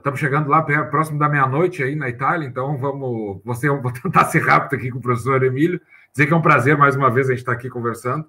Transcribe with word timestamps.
estamos 0.00 0.20
chegando 0.20 0.48
lá 0.48 0.62
próximo 0.86 1.18
da 1.18 1.28
meia-noite 1.28 1.82
aí 1.82 1.94
na 1.94 2.08
Itália, 2.08 2.46
então 2.46 2.76
vamos. 2.76 3.40
Você, 3.44 3.68
vou 3.68 3.92
tentar 3.92 4.24
ser 4.26 4.40
rápido 4.40 4.78
aqui 4.78 4.90
com 4.90 4.98
o 4.98 5.02
professor 5.02 5.42
Emílio. 5.42 5.80
Dizer 6.12 6.26
que 6.26 6.32
é 6.32 6.36
um 6.36 6.42
prazer 6.42 6.76
mais 6.76 6.96
uma 6.96 7.10
vez 7.10 7.28
a 7.28 7.30
gente 7.30 7.40
estar 7.40 7.52
aqui 7.52 7.70
conversando. 7.70 8.26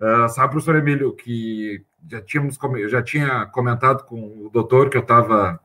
Uh, 0.00 0.28
sabe, 0.28 0.50
professor 0.50 0.76
Emílio, 0.76 1.14
que 1.14 1.84
já 2.10 2.20
tínhamos 2.20 2.58
já 2.88 3.02
tinha 3.02 3.46
comentado 3.46 4.04
com 4.04 4.46
o 4.46 4.50
doutor 4.52 4.90
que 4.90 4.96
eu 4.96 5.02
estava 5.02 5.60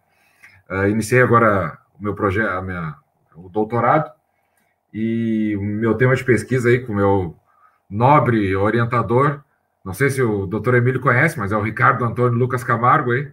uh, 0.70 0.88
iniciei 0.88 1.22
agora 1.22 1.78
o 2.00 2.04
meu 2.04 2.14
projeto, 2.14 2.62
minha, 2.64 2.96
o 3.36 3.50
doutorado 3.50 4.12
e 4.94 5.56
o 5.58 5.62
meu 5.62 5.96
tema 5.96 6.16
de 6.16 6.24
pesquisa 6.24 6.70
aí 6.70 6.80
com 6.80 6.94
o 6.94 6.96
meu 6.96 7.36
nobre 7.90 8.56
orientador, 8.56 9.42
não 9.84 9.94
sei 9.94 10.10
se 10.10 10.22
o 10.22 10.46
doutor 10.46 10.76
Emílio 10.76 11.00
conhece, 11.00 11.40
mas 11.40 11.52
é 11.52 11.58
o 11.58 11.62
Ricardo 11.62 12.04
Antônio 12.04 12.38
Lucas 12.38 12.64
Camargo 12.64 13.12
aí. 13.12 13.32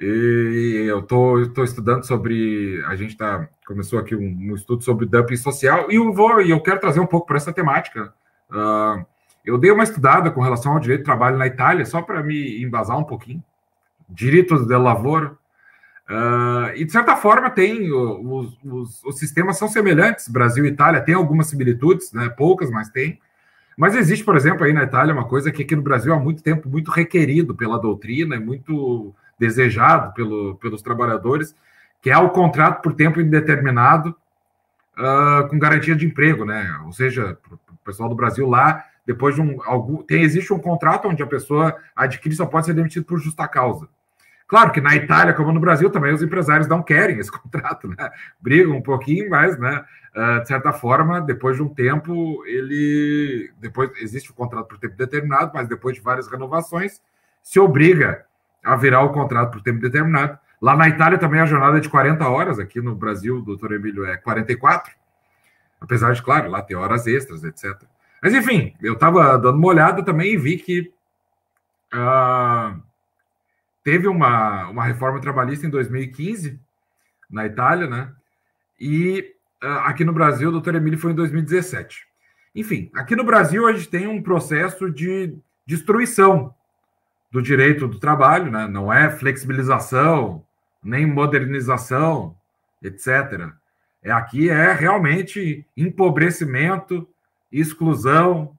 E 0.00 0.86
eu 0.88 1.02
tô, 1.02 1.46
tô 1.50 1.62
estudando 1.62 2.06
sobre. 2.06 2.82
A 2.86 2.96
gente 2.96 3.14
tá, 3.18 3.46
começou 3.66 3.98
aqui 3.98 4.16
um, 4.16 4.50
um 4.50 4.54
estudo 4.54 4.82
sobre 4.82 5.04
dumping 5.04 5.36
social, 5.36 5.90
e 5.90 5.96
eu 5.96 6.10
vou 6.10 6.40
eu 6.40 6.58
quero 6.62 6.80
trazer 6.80 7.00
um 7.00 7.06
pouco 7.06 7.26
para 7.26 7.36
essa 7.36 7.52
temática. 7.52 8.14
Uh, 8.50 9.04
eu 9.44 9.58
dei 9.58 9.70
uma 9.70 9.84
estudada 9.84 10.30
com 10.30 10.40
relação 10.40 10.72
ao 10.72 10.80
direito 10.80 11.02
do 11.02 11.04
trabalho 11.04 11.36
na 11.36 11.46
Itália, 11.46 11.84
só 11.84 12.00
para 12.00 12.22
me 12.22 12.62
embasar 12.64 12.98
um 12.98 13.04
pouquinho. 13.04 13.44
Direitos 14.08 14.66
de 14.66 14.74
lavoro. 14.74 15.38
Uh, 16.08 16.74
e, 16.74 16.84
de 16.84 16.92
certa 16.92 17.14
forma, 17.14 17.50
tem 17.50 17.92
os, 17.92 18.58
os, 18.64 19.04
os, 19.04 19.18
sistemas 19.18 19.58
são 19.58 19.68
semelhantes, 19.68 20.28
Brasil 20.28 20.64
e 20.64 20.68
Itália, 20.68 21.02
tem 21.02 21.14
algumas 21.14 21.48
similitudes, 21.48 22.10
né? 22.12 22.28
poucas, 22.30 22.70
mas 22.70 22.88
tem. 22.88 23.20
Mas 23.76 23.94
existe, 23.94 24.24
por 24.24 24.34
exemplo, 24.34 24.64
aí 24.64 24.72
na 24.72 24.84
Itália 24.84 25.14
uma 25.14 25.28
coisa 25.28 25.52
que 25.52 25.62
aqui 25.62 25.76
no 25.76 25.82
Brasil 25.82 26.12
há 26.12 26.18
muito 26.18 26.42
tempo 26.42 26.68
muito 26.68 26.90
requerido 26.90 27.54
pela 27.54 27.78
doutrina, 27.78 28.36
é 28.36 28.38
muito 28.40 29.14
desejado 29.40 30.12
pelo, 30.12 30.56
pelos 30.56 30.82
trabalhadores, 30.82 31.56
que 32.02 32.10
é 32.10 32.18
o 32.18 32.28
contrato 32.28 32.82
por 32.82 32.92
tempo 32.92 33.20
indeterminado 33.20 34.14
uh, 34.98 35.48
com 35.48 35.58
garantia 35.58 35.96
de 35.96 36.06
emprego, 36.06 36.44
né? 36.44 36.78
Ou 36.84 36.92
seja, 36.92 37.38
o 37.50 37.76
pessoal 37.82 38.10
do 38.10 38.14
Brasil 38.14 38.46
lá, 38.46 38.84
depois 39.06 39.34
de 39.34 39.40
um 39.40 39.58
algum, 39.64 40.02
tem 40.02 40.22
existe 40.22 40.52
um 40.52 40.58
contrato 40.58 41.08
onde 41.08 41.22
a 41.22 41.26
pessoa 41.26 41.74
adquire 41.96 42.34
só 42.34 42.44
pode 42.44 42.66
ser 42.66 42.74
demitido 42.74 43.06
por 43.06 43.18
justa 43.18 43.48
causa. 43.48 43.88
Claro 44.46 44.72
que 44.72 44.80
na 44.80 44.94
Itália, 44.94 45.32
como 45.32 45.52
no 45.52 45.60
Brasil, 45.60 45.88
também 45.90 46.12
os 46.12 46.22
empresários 46.22 46.68
não 46.68 46.82
querem 46.82 47.18
esse 47.18 47.30
contrato, 47.32 47.88
né? 47.88 48.10
Brigam 48.38 48.76
um 48.76 48.82
pouquinho, 48.82 49.30
mas, 49.30 49.58
né? 49.58 49.84
Uh, 50.14 50.42
de 50.42 50.48
certa 50.48 50.72
forma, 50.72 51.20
depois 51.20 51.56
de 51.56 51.62
um 51.62 51.68
tempo, 51.68 52.44
ele. 52.44 53.50
Depois 53.58 53.90
existe 54.02 54.30
o 54.30 54.34
contrato 54.34 54.66
por 54.66 54.78
tempo 54.78 54.96
determinado, 54.96 55.52
mas 55.54 55.66
depois 55.66 55.94
de 55.96 56.02
várias 56.02 56.28
renovações, 56.28 57.00
se 57.42 57.58
obriga 57.58 58.26
virar 58.78 59.02
o 59.02 59.12
contrato 59.12 59.52
por 59.52 59.62
tempo 59.62 59.80
determinado. 59.80 60.38
Lá 60.60 60.76
na 60.76 60.88
Itália 60.88 61.18
também 61.18 61.40
a 61.40 61.46
jornada 61.46 61.78
é 61.78 61.80
de 61.80 61.88
40 61.88 62.28
horas, 62.28 62.58
aqui 62.58 62.80
no 62.80 62.94
Brasil, 62.94 63.40
doutor 63.40 63.72
Emílio, 63.72 64.04
é 64.04 64.16
44. 64.16 64.92
Apesar 65.80 66.12
de, 66.12 66.22
claro, 66.22 66.50
lá 66.50 66.60
ter 66.60 66.74
horas 66.74 67.06
extras, 67.06 67.42
etc. 67.42 67.82
Mas, 68.22 68.34
enfim, 68.34 68.74
eu 68.82 68.92
estava 68.92 69.38
dando 69.38 69.56
uma 69.56 69.68
olhada 69.68 70.04
também 70.04 70.34
e 70.34 70.36
vi 70.36 70.58
que. 70.58 70.92
Uh, 71.92 72.80
teve 73.82 74.06
uma, 74.06 74.68
uma 74.68 74.84
reforma 74.84 75.20
trabalhista 75.20 75.66
em 75.66 75.70
2015, 75.70 76.60
na 77.30 77.46
Itália, 77.46 77.86
né? 77.88 78.12
E 78.78 79.34
uh, 79.62 79.80
aqui 79.84 80.04
no 80.04 80.12
Brasil, 80.12 80.50
o 80.50 80.52
doutor 80.52 80.74
Emílio 80.74 80.98
foi 80.98 81.12
em 81.12 81.14
2017. 81.14 82.06
Enfim, 82.54 82.90
aqui 82.94 83.16
no 83.16 83.24
Brasil 83.24 83.66
a 83.66 83.72
gente 83.72 83.88
tem 83.88 84.06
um 84.06 84.22
processo 84.22 84.90
de 84.90 85.34
destruição 85.66 86.54
do 87.30 87.40
direito 87.40 87.86
do 87.86 87.98
trabalho, 87.98 88.50
né? 88.50 88.66
não 88.66 88.92
é 88.92 89.10
flexibilização, 89.10 90.44
nem 90.82 91.06
modernização, 91.06 92.34
etc. 92.82 93.50
É, 94.02 94.10
aqui 94.10 94.48
é 94.48 94.72
realmente 94.72 95.66
empobrecimento, 95.76 97.06
exclusão, 97.52 98.56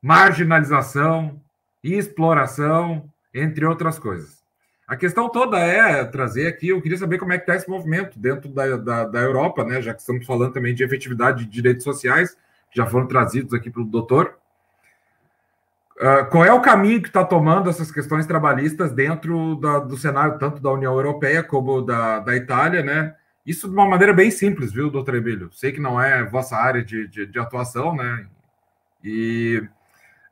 marginalização, 0.00 1.40
exploração, 1.82 3.10
entre 3.32 3.64
outras 3.64 3.98
coisas. 3.98 4.44
A 4.86 4.96
questão 4.96 5.28
toda 5.28 5.58
é 5.58 6.04
trazer 6.04 6.46
aqui, 6.46 6.68
eu 6.68 6.80
queria 6.80 6.96
saber 6.96 7.18
como 7.18 7.32
é 7.32 7.38
que 7.38 7.42
está 7.42 7.56
esse 7.56 7.68
movimento 7.68 8.18
dentro 8.18 8.48
da, 8.48 8.76
da, 8.76 9.04
da, 9.04 9.20
Europa, 9.20 9.64
né? 9.64 9.82
Já 9.82 9.92
que 9.92 10.00
estamos 10.00 10.24
falando 10.24 10.52
também 10.52 10.74
de 10.74 10.84
efetividade 10.84 11.44
de 11.44 11.50
direitos 11.50 11.82
sociais, 11.82 12.36
já 12.72 12.86
foram 12.86 13.08
trazidos 13.08 13.52
aqui 13.52 13.68
pelo 13.68 13.84
doutor. 13.84 14.38
Uh, 15.96 16.28
qual 16.30 16.44
é 16.44 16.52
o 16.52 16.60
caminho 16.60 17.00
que 17.00 17.08
está 17.08 17.24
tomando 17.24 17.70
essas 17.70 17.90
questões 17.90 18.26
trabalhistas 18.26 18.92
dentro 18.92 19.56
da, 19.56 19.78
do 19.78 19.96
cenário 19.96 20.38
tanto 20.38 20.60
da 20.60 20.70
União 20.70 20.92
Europeia 20.92 21.42
como 21.42 21.80
da, 21.80 22.18
da 22.20 22.36
Itália, 22.36 22.82
né? 22.82 23.14
Isso 23.46 23.68
de 23.68 23.74
uma 23.74 23.88
maneira 23.88 24.12
bem 24.12 24.30
simples, 24.30 24.72
viu, 24.72 24.90
doutor 24.90 25.14
Emílio? 25.14 25.50
Sei 25.52 25.72
que 25.72 25.80
não 25.80 26.00
é 26.00 26.24
vossa 26.24 26.56
área 26.56 26.84
de, 26.84 27.08
de, 27.08 27.26
de 27.26 27.38
atuação, 27.38 27.94
né? 27.94 28.26
E, 29.02 29.62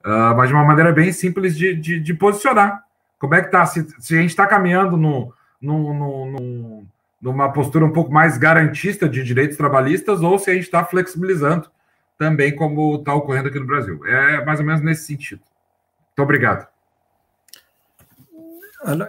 uh, 0.05 0.37
mas 0.37 0.49
de 0.49 0.55
uma 0.55 0.65
maneira 0.65 0.93
bem 0.93 1.13
simples 1.13 1.57
de, 1.57 1.75
de, 1.75 1.99
de 2.01 2.15
posicionar 2.15 2.85
como 3.25 3.35
é 3.35 3.41
que 3.41 3.47
está? 3.47 3.65
Se, 3.65 3.87
se, 4.01 4.19
a 4.19 4.21
gente 4.21 4.31
está 4.31 4.47
caminhando 4.47 4.99
no, 4.99 5.33
no, 5.59 5.95
no, 5.95 6.27
no, 6.27 6.87
numa 7.23 7.51
postura 7.51 7.83
um 7.83 7.91
pouco 7.91 8.13
mais 8.13 8.37
garantista 8.37 9.09
de 9.09 9.25
direitos 9.25 9.57
trabalhistas 9.57 10.21
ou 10.21 10.39
se 10.39 10.51
a 10.51 10.55
gente 10.55 10.65
está 10.65 10.85
flexibilizando 10.85 11.71
também, 12.19 12.55
como 12.55 12.97
está 12.97 13.15
ocorrendo 13.15 13.49
aqui 13.49 13.59
no 13.59 13.67
Brasil. 13.67 14.05
É 14.05 14.45
mais 14.45 14.61
ou 14.61 14.67
menos 14.67 14.83
nesse 14.83 15.07
sentido. 15.07 15.41
Muito 16.17 16.23
obrigado. 16.23 16.69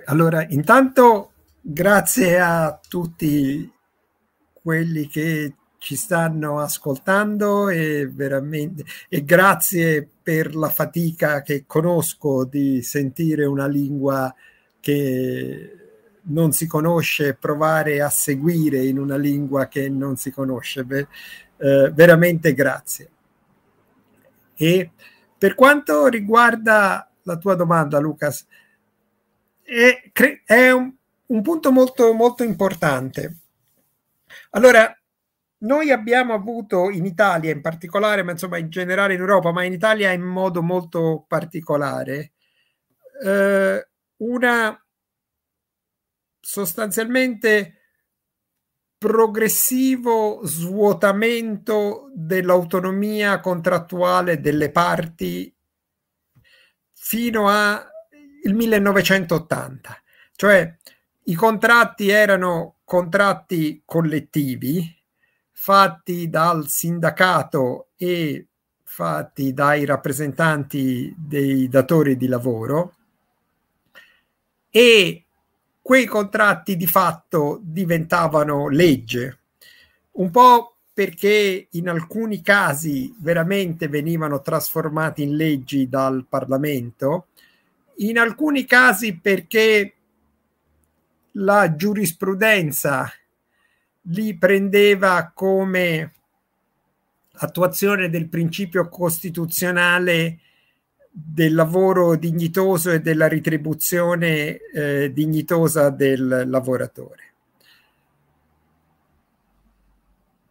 Allora, 0.06 0.44
intanto 0.50 1.34
grazie 1.62 2.40
a 2.40 2.80
tutti 2.88 3.72
quelli 4.54 5.08
che 5.08 5.54
ci 5.78 5.96
stanno 5.96 6.60
ascoltando 6.60 7.70
e 7.70 8.10
veramente 8.12 8.86
e 9.08 9.24
grazie 9.24 10.08
per 10.24 10.56
la 10.56 10.70
fatica 10.70 11.44
che 11.44 11.66
conosco 11.68 12.44
di 12.44 12.82
sentire 12.82 13.46
una 13.46 13.68
lingua 13.68 14.34
che 14.80 15.78
non 16.24 16.54
si 16.54 16.66
conosce, 16.66 17.36
provare 17.36 18.02
a 18.02 18.10
seguire 18.10 18.84
in 18.84 18.98
una 18.98 19.18
lingua 19.18 19.68
che 19.68 19.90
non 19.90 20.16
si 20.16 20.32
conosce. 20.32 20.84
Eh, 21.58 21.92
veramente 21.94 22.54
grazie. 22.56 23.10
E 24.56 24.92
per 25.38 25.56
quanto 25.56 26.08
riguarda 26.08 27.10
la 27.24 27.38
tua 27.38 27.56
domanda, 27.56 28.00
Lucas, 28.00 28.46
è, 29.62 30.12
è 30.46 30.72
un, 30.72 30.94
un 31.28 31.42
punto 31.42 31.72
molto, 31.72 32.14
molto 32.14 32.44
importante. 32.44 33.38
Allora, 34.52 34.96
noi 35.60 35.92
abbiamo 35.92 36.34
avuto 36.34 36.90
in 36.90 37.06
Italia 37.06 37.52
in 37.52 37.62
particolare, 37.62 38.24
ma 38.24 38.32
insomma 38.32 38.58
in 38.58 38.70
generale 38.70 39.16
in 39.16 39.20
Europa, 39.20 39.52
ma 39.52 39.64
in 39.64 39.74
Italia 39.74 40.12
in 40.12 40.22
modo 40.22 40.62
molto 40.62 41.26
particolare, 41.28 42.34
eh, 43.24 43.88
una 44.18 44.86
sostanzialmente 46.40 47.85
progressivo 49.06 50.40
svuotamento 50.46 52.10
dell'autonomia 52.12 53.40
contrattuale 53.40 54.42
delle 54.42 54.72
parti 54.72 55.54
fino 56.92 57.48
al 57.48 57.86
1980. 58.52 60.02
Cioè 60.36 60.76
i 61.26 61.36
contratti 61.36 62.10
erano 62.10 62.78
contratti 62.84 63.84
collettivi 63.86 64.92
fatti 65.52 66.28
dal 66.28 66.68
sindacato 66.68 67.90
e 67.96 68.48
fatti 68.82 69.54
dai 69.54 69.86
rappresentanti 69.86 71.14
dei 71.16 71.68
datori 71.68 72.18
di 72.18 72.26
lavoro 72.26 72.96
e 74.72 75.25
quei 75.86 76.08
contratti 76.08 76.78
di 76.78 76.88
fatto 76.88 77.60
diventavano 77.62 78.70
legge, 78.70 79.38
un 80.14 80.32
po' 80.32 80.78
perché 80.92 81.68
in 81.70 81.90
alcuni 81.90 82.42
casi 82.42 83.14
veramente 83.20 83.88
venivano 83.88 84.42
trasformati 84.42 85.22
in 85.22 85.36
leggi 85.36 85.88
dal 85.88 86.26
Parlamento, 86.28 87.28
in 87.98 88.18
alcuni 88.18 88.66
casi 88.66 89.20
perché 89.20 89.94
la 91.34 91.76
giurisprudenza 91.76 93.08
li 94.10 94.36
prendeva 94.40 95.32
come 95.36 96.14
attuazione 97.34 98.10
del 98.10 98.28
principio 98.28 98.90
costituzionale 98.90 100.40
del 101.18 101.54
lavoro 101.54 102.18
dignitoso 102.18 102.92
e 102.92 103.00
della 103.00 103.30
ritribuzione 103.30 104.58
eh, 104.58 105.14
dignitosa 105.14 105.90
del 105.90 106.44
lavoratore. 106.46 107.24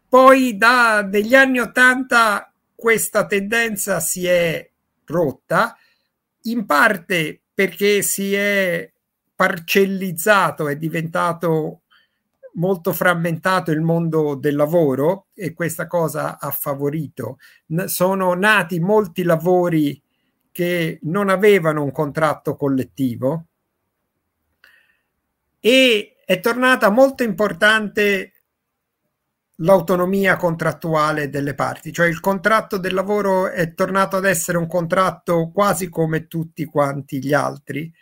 Poi 0.08 0.56
da, 0.56 1.02
degli 1.02 1.34
anni 1.34 1.58
Ottanta 1.58 2.50
questa 2.75 3.26
tendenza 3.26 4.00
si 4.00 4.25
è 4.26 4.66
rotta, 5.05 5.76
in 6.44 6.64
parte 6.64 7.43
perché 7.52 8.00
si 8.00 8.32
è 8.32 8.90
parcellizzato, 9.34 10.69
è 10.69 10.76
diventato 10.76 11.82
molto 12.55 12.94
frammentato 12.94 13.70
il 13.70 13.82
mondo 13.82 14.34
del 14.34 14.56
lavoro 14.56 15.26
e 15.34 15.52
questa 15.52 15.87
cosa 15.87 16.38
ha 16.38 16.50
favorito. 16.50 17.37
sono 17.84 18.32
nati 18.32 18.81
molti 18.81 19.25
lavori 19.25 20.00
che 20.55 21.01
non 21.03 21.31
avevano 21.31 21.83
un 21.83 21.91
contratto 21.91 22.55
collettivo 22.55 23.47
e 25.59 26.15
è 26.25 26.39
tornata 26.39 26.91
molto 26.91 27.25
importante 27.25 28.35
l'autonomia 29.56 30.37
contrattuale 30.37 31.29
delle 31.29 31.55
parti, 31.55 31.93
cioè 31.93 32.06
il 32.06 32.21
contratto 32.21 32.79
del 32.79 32.95
lavoro 32.95 33.49
è 33.49 33.75
tornato 33.75 34.15
ad 34.15 34.27
essere 34.27 34.56
un 34.56 34.69
contratto 34.69 35.51
quasi 35.51 35.89
come 35.89 36.29
tutti 36.29 36.65
quanti 36.67 37.19
gli 37.19 37.33
altri. 37.33 37.93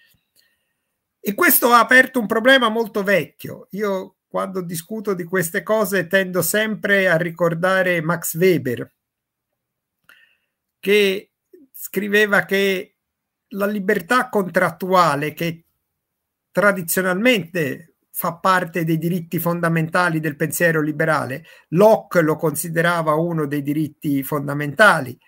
E 1.20 1.32
questo 1.32 1.68
ha 1.68 1.78
aperto 1.78 2.20
un 2.20 2.26
problema 2.26 2.68
molto 2.68 3.02
vecchio. 3.02 3.68
Io 3.70 4.16
quando 4.28 4.60
discuto 4.60 5.14
di 5.14 5.24
queste 5.24 5.62
cose 5.62 6.06
tendo 6.06 6.42
sempre 6.42 7.08
a 7.08 7.16
ricordare 7.16 8.02
Max 8.02 8.36
Weber, 8.36 8.92
che 10.78 11.31
scriveva 11.82 12.44
che 12.44 12.94
la 13.48 13.66
libertà 13.66 14.28
contrattuale, 14.28 15.34
che 15.34 15.64
tradizionalmente 16.52 17.94
fa 18.08 18.34
parte 18.34 18.84
dei 18.84 18.98
diritti 18.98 19.40
fondamentali 19.40 20.20
del 20.20 20.36
pensiero 20.36 20.80
liberale, 20.80 21.44
Locke 21.70 22.20
lo 22.20 22.36
considerava 22.36 23.14
uno 23.14 23.46
dei 23.46 23.62
diritti 23.62 24.22
fondamentali, 24.22 25.18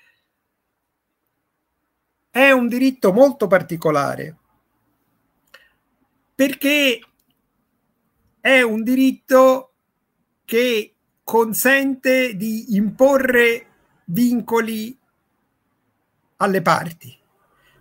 è 2.30 2.52
un 2.52 2.68
diritto 2.68 3.12
molto 3.12 3.48
particolare 3.48 4.36
perché 6.36 7.00
è 8.38 8.62
un 8.62 8.84
diritto 8.84 9.72
che 10.44 10.94
consente 11.24 12.36
di 12.36 12.76
imporre 12.76 13.66
vincoli 14.04 14.96
alle 16.36 16.62
parti. 16.62 17.16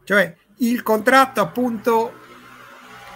Cioè 0.03 0.35
il 0.57 0.83
contratto 0.83 1.41
appunto 1.41 2.13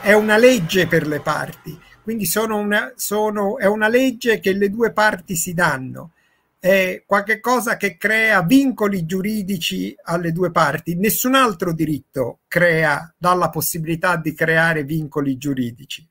è 0.02 0.14
una 0.14 0.38
legge 0.38 0.88
per 0.88 1.08
le 1.08 1.20
parti, 1.20 1.80
quindi 2.04 2.26
sono 2.26 2.58
una, 2.58 2.94
sono, 2.96 3.58
è 3.58 3.66
una 3.66 3.88
legge 3.88 4.40
che 4.40 4.54
le 4.54 4.70
due 4.70 4.92
parti 4.94 5.36
si 5.36 5.54
danno, 5.54 6.12
è 6.60 7.04
qualcosa 7.06 7.78
che 7.78 7.98
crea 7.98 8.42
vincoli 8.42 9.06
giuridici 9.06 9.96
alle 10.04 10.32
due 10.32 10.52
parti. 10.52 10.96
Nessun 10.96 11.36
altro 11.36 11.74
diritto 11.74 12.40
crea, 12.48 13.14
dà 13.18 13.34
la 13.34 13.50
possibilità 13.50 14.16
di 14.18 14.34
creare 14.34 14.84
vincoli 14.84 15.38
giuridici. 15.38 16.08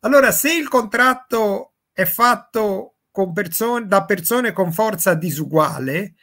Allora, 0.00 0.30
se 0.32 0.52
il 0.52 0.68
contratto 0.68 1.72
è 1.92 2.04
fatto 2.04 2.94
con 3.10 3.32
person- 3.32 3.88
da 3.88 4.04
persone 4.04 4.52
con 4.52 4.72
forza 4.72 5.14
disuguale, 5.14 6.14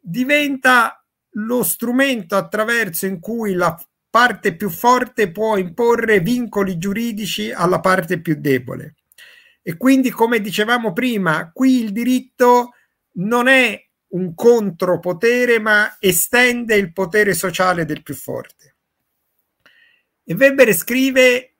diventa 0.00 1.01
lo 1.32 1.62
strumento 1.62 2.36
attraverso 2.36 3.06
in 3.06 3.20
cui 3.20 3.54
la 3.54 3.78
parte 4.10 4.54
più 4.54 4.68
forte 4.68 5.30
può 5.30 5.56
imporre 5.56 6.20
vincoli 6.20 6.76
giuridici 6.76 7.50
alla 7.50 7.80
parte 7.80 8.20
più 8.20 8.38
debole. 8.38 8.96
E 9.62 9.76
quindi, 9.76 10.10
come 10.10 10.40
dicevamo 10.40 10.92
prima, 10.92 11.50
qui 11.52 11.82
il 11.82 11.92
diritto 11.92 12.72
non 13.14 13.46
è 13.48 13.80
un 14.08 14.34
contropotere, 14.34 15.58
ma 15.58 15.96
estende 15.98 16.74
il 16.74 16.92
potere 16.92 17.32
sociale 17.32 17.84
del 17.84 18.02
più 18.02 18.14
forte. 18.14 18.76
E 20.24 20.34
Weber 20.34 20.74
scrive 20.74 21.54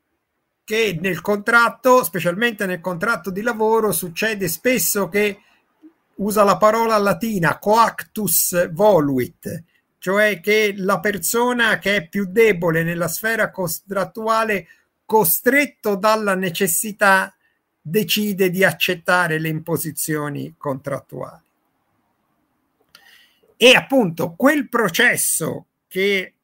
che 0.64 0.98
nel 1.00 1.20
contratto, 1.20 2.04
specialmente 2.04 2.66
nel 2.66 2.80
contratto 2.80 3.30
di 3.30 3.40
lavoro, 3.40 3.92
succede 3.92 4.48
spesso 4.48 5.08
che 5.08 5.40
usa 6.16 6.44
la 6.44 6.56
parola 6.56 6.96
latina 6.98 7.58
coactus 7.58 8.70
voluit, 8.70 9.62
cioè 9.98 10.40
che 10.40 10.74
la 10.76 11.00
persona 11.00 11.78
che 11.78 11.96
è 11.96 12.08
più 12.08 12.26
debole 12.26 12.82
nella 12.82 13.08
sfera 13.08 13.50
contrattuale, 13.50 14.66
costretto 15.04 15.96
dalla 15.96 16.34
necessità, 16.34 17.34
decide 17.80 18.50
di 18.50 18.64
accettare 18.64 19.38
le 19.38 19.48
imposizioni 19.48 20.54
contrattuali. 20.56 21.40
E 23.56 23.74
appunto 23.74 24.34
quel 24.36 24.68
processo 24.68 25.66
che 25.86 26.34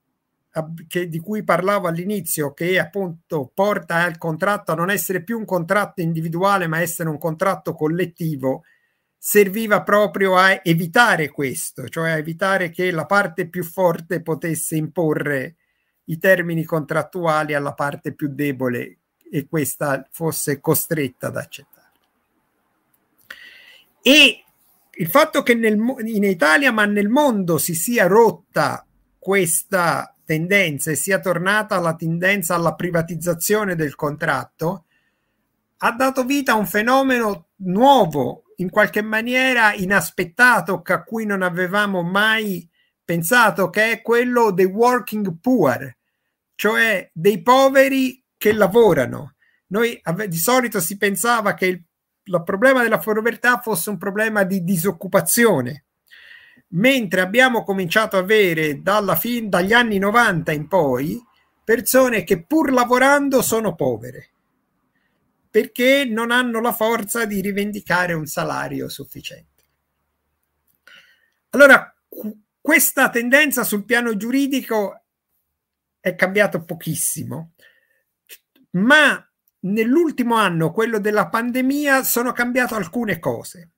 che, 0.87 1.09
di 1.09 1.21
cui 1.21 1.43
parlavo 1.43 1.89
all'inizio, 1.89 2.53
che 2.53 2.79
appunto 2.79 3.51
porta 3.53 4.07
il 4.07 4.19
contratto 4.19 4.73
a 4.73 4.75
non 4.75 4.91
essere 4.91 5.23
più 5.23 5.39
un 5.39 5.45
contratto 5.45 6.01
individuale, 6.01 6.67
ma 6.67 6.81
essere 6.81 7.09
un 7.09 7.19
contratto 7.19 7.75
collettivo, 7.75 8.65
serviva 9.19 9.83
proprio 9.83 10.37
a 10.37 10.61
evitare 10.63 11.31
questo, 11.31 11.89
cioè 11.89 12.11
a 12.11 12.19
evitare 12.19 12.71
che 12.71 12.91
la 12.93 13.05
parte 13.05 13.49
più 13.49 13.65
forte 13.65 14.23
potesse 14.23 14.77
imporre 14.77 15.57
i 16.05 16.19
termini 16.19 16.65
contrattuali 16.65 17.55
alla 17.55 17.75
parte 17.75 18.15
più 18.15 18.29
debole 18.33 18.99
e 19.31 19.47
questa 19.47 20.07
fosse 20.11 20.61
costretta 20.61 21.27
ad 21.27 21.37
accettare. 21.37 21.77
E 24.01 24.45
il 24.91 25.09
fatto 25.09 25.43
che 25.43 25.55
nel, 25.55 25.77
in 26.05 26.25
Italia, 26.25 26.73
ma 26.73 26.87
nel 26.87 27.09
mondo, 27.09 27.59
si 27.59 27.75
sia 27.75 28.07
rotta 28.07 28.87
questa 29.19 30.15
tendenza 30.25 30.91
e 30.91 30.97
sia 30.97 31.21
tornata 31.21 31.79
la 31.79 31.95
tendenza 31.95 32.55
alla 32.55 32.75
privatizzazione 32.75 33.75
del 33.75 33.95
contratto, 33.95 34.85
ha 35.79 35.93
dato 35.93 36.25
vita 36.25 36.53
a 36.53 36.57
un 36.57 36.67
fenomeno 36.67 37.49
nuovo, 37.57 38.45
in 38.61 38.71
qualche 38.71 39.03
maniera 39.03 39.73
inaspettato, 39.75 40.83
a 40.85 41.03
cui 41.03 41.25
non 41.27 41.43
avevamo 41.43 42.03
mai 42.03 42.69
pensato, 43.05 43.71
che 43.71 43.93
è 43.93 44.03
quello 44.03 44.51
dei 44.51 44.67
working 44.67 45.39
poor, 45.41 45.97
cioè 46.55 47.09
dei 47.13 47.43
poveri 47.43 48.23
che 48.37 48.53
lavorano. 48.53 49.35
Noi 49.69 50.01
di 50.27 50.37
solito 50.37 50.81
si 50.81 50.97
pensava 50.97 51.55
che 51.55 51.67
il, 51.67 51.83
il 52.25 52.43
problema 52.45 52.83
della 52.83 52.99
povertà 52.99 53.61
fosse 53.61 53.91
un 53.91 53.99
problema 53.99 54.45
di 54.45 54.65
disoccupazione 54.65 55.85
mentre 56.71 57.21
abbiamo 57.21 57.65
cominciato 57.65 58.17
a 58.17 58.21
avere 58.21 58.83
dalla 58.83 59.15
fin, 59.15 59.49
dagli 59.49 59.73
anni 59.73 59.99
90 59.99 60.53
in 60.53 60.69
poi 60.69 61.19
persone 61.65 62.25
che 62.25 62.45
pur 62.45 62.73
lavorando 62.73 63.41
sono 63.41 63.75
povere 63.75 64.33
perché 65.59 66.05
non 66.05 66.31
hanno 66.31 66.61
la 66.61 66.73
forza 66.73 67.25
di 67.25 67.41
rivendicare 67.41 68.13
un 68.13 68.27
salario 68.27 68.89
sufficiente. 68.89 69.65
Allora, 71.51 71.93
questa 72.61 73.11
tendenza 73.11 73.65
sul 73.65 73.85
piano 73.85 74.17
giuridico 74.17 75.03
è 75.99 76.15
cambiata 76.15 76.61
pochissimo, 76.61 77.55
ma 78.73 79.29
nell'ultimo 79.61 80.37
anno, 80.37 80.71
quello 80.71 81.01
della 81.01 81.29
pandemia, 81.29 82.05
sono 82.05 82.31
cambiate 82.31 82.75
alcune 82.75 83.19
cose. 83.19 83.71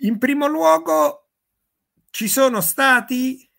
In 0.00 0.18
primo 0.18 0.46
luogo 0.48 1.30
ci 2.10 2.28
sono 2.28 2.60
stati 2.60 3.50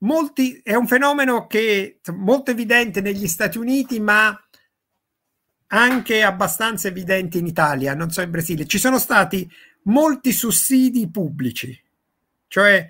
molti, 0.00 0.60
è 0.62 0.74
un 0.74 0.86
fenomeno 0.86 1.46
che 1.46 2.00
è 2.02 2.10
molto 2.12 2.50
evidente 2.50 3.00
negli 3.00 3.26
Stati 3.26 3.58
Uniti, 3.58 4.00
ma 4.00 4.38
anche 5.72 6.22
abbastanza 6.22 6.88
evidente 6.88 7.38
in 7.38 7.46
Italia, 7.46 7.94
non 7.94 8.10
so 8.10 8.20
in 8.20 8.30
Brasile. 8.30 8.66
Ci 8.66 8.78
sono 8.78 8.98
stati 8.98 9.48
molti 9.84 10.32
sussidi 10.32 11.08
pubblici, 11.10 11.80
cioè 12.48 12.88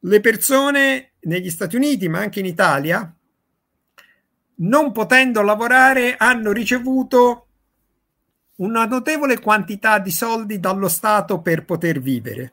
le 0.00 0.20
persone 0.20 1.12
negli 1.20 1.50
Stati 1.50 1.76
Uniti, 1.76 2.08
ma 2.08 2.20
anche 2.20 2.40
in 2.40 2.46
Italia, 2.46 3.12
non 4.60 4.92
potendo 4.92 5.42
lavorare, 5.42 6.16
hanno 6.16 6.52
ricevuto 6.52 7.46
una 8.56 8.86
notevole 8.86 9.40
quantità 9.40 9.98
di 9.98 10.10
soldi 10.10 10.58
dallo 10.58 10.88
Stato 10.88 11.40
per 11.40 11.64
poter 11.64 12.00
vivere. 12.00 12.52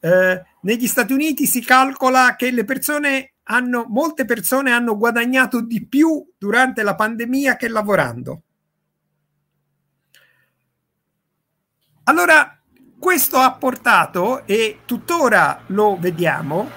Eh, 0.00 0.42
negli 0.62 0.86
Stati 0.86 1.12
Uniti 1.12 1.46
si 1.46 1.60
calcola 1.60 2.34
che 2.34 2.50
le 2.50 2.64
persone 2.64 3.34
hanno, 3.44 3.84
molte 3.88 4.24
persone 4.24 4.70
hanno 4.72 4.96
guadagnato 4.96 5.60
di 5.60 5.86
più 5.86 6.26
durante 6.38 6.82
la 6.82 6.94
pandemia 6.94 7.56
che 7.56 7.68
lavorando. 7.68 8.42
Allora, 12.04 12.58
questo 12.98 13.36
ha 13.36 13.52
portato, 13.52 14.46
e 14.46 14.80
tuttora 14.84 15.64
lo 15.68 15.98
vediamo, 15.98 16.70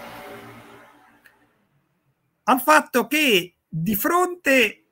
al 2.44 2.62
fatto 2.62 3.08
che 3.08 3.56
di 3.68 3.96
fronte 3.96 4.86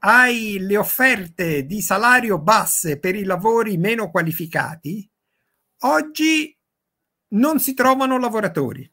hai 0.00 0.58
le 0.60 0.76
offerte 0.76 1.64
di 1.64 1.80
salario 1.80 2.38
basse 2.38 2.98
per 2.98 3.14
i 3.14 3.24
lavori 3.24 3.76
meno 3.76 4.10
qualificati, 4.10 5.08
oggi 5.80 6.57
non 7.28 7.58
si 7.60 7.74
trovano 7.74 8.18
lavoratori. 8.18 8.88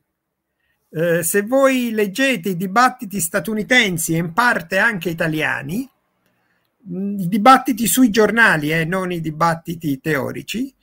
Eh, 0.90 1.24
se 1.24 1.42
voi 1.42 1.92
leggete 1.92 2.50
i 2.50 2.56
dibattiti 2.56 3.20
statunitensi 3.20 4.14
e 4.14 4.18
in 4.18 4.34
parte 4.34 4.78
anche 4.78 5.10
italiani, 5.10 5.90
mm, 6.90 7.20
i 7.20 7.28
dibattiti 7.28 7.88
sui 7.88 8.10
giornali 8.10 8.72
e 8.72 8.82
eh, 8.82 8.86
non 8.86 9.12
i 9.12 9.20
dibattiti 9.20 10.00
teorici, 10.00 10.74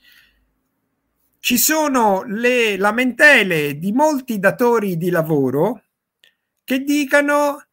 ci 1.39 1.57
sono 1.57 2.23
le 2.23 2.77
lamentele 2.77 3.77
di 3.77 3.91
molti 3.91 4.39
datori 4.39 4.95
di 4.95 5.09
lavoro 5.09 5.83
che 6.63 6.79
dicano 6.83 7.65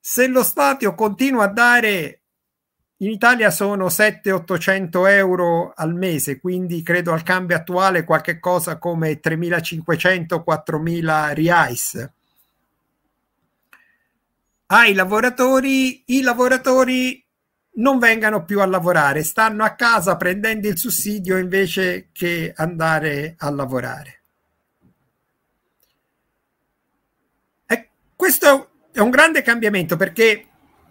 se 0.00 0.26
lo 0.26 0.42
Stato 0.42 0.94
continua 0.94 1.44
a 1.44 1.52
dare 1.52 2.22
in 2.98 3.10
Italia 3.10 3.50
sono 3.50 3.88
700-800 3.88 5.10
euro 5.10 5.74
al 5.74 5.94
mese, 5.94 6.40
quindi 6.40 6.82
credo 6.82 7.12
al 7.12 7.22
cambio 7.22 7.56
attuale 7.56 8.04
qualche 8.04 8.38
cosa 8.38 8.78
come 8.78 9.20
3.500-4.000 9.20 11.34
reais. 11.34 12.10
Ai 14.68 14.94
lavoratori, 14.94 16.04
i 16.06 16.22
lavoratori 16.22 17.22
non 17.74 17.98
vengano 17.98 18.46
più 18.46 18.62
a 18.62 18.66
lavorare, 18.66 19.22
stanno 19.22 19.62
a 19.62 19.74
casa 19.74 20.16
prendendo 20.16 20.66
il 20.66 20.78
sussidio 20.78 21.36
invece 21.36 22.08
che 22.12 22.54
andare 22.56 23.34
a 23.36 23.50
lavorare. 23.50 24.22
E 27.66 27.90
questo 28.16 28.70
è 28.90 29.00
un 29.00 29.10
grande 29.10 29.42
cambiamento 29.42 29.96
perché 29.96 30.46